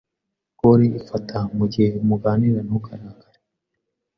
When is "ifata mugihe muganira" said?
0.99-2.59